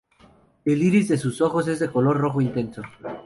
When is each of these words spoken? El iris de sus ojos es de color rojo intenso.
El 0.65 0.81
iris 0.81 1.07
de 1.09 1.19
sus 1.19 1.41
ojos 1.41 1.67
es 1.67 1.77
de 1.77 1.91
color 1.91 2.17
rojo 2.17 2.41
intenso. 2.41 2.81